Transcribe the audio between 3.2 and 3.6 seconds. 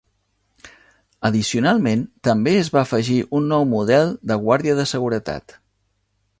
un